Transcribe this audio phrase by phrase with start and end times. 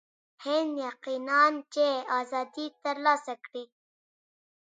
[0.43, 1.43] هند یقیناً
[1.73, 1.85] چې
[2.19, 3.63] آزادي ترلاسه کړي.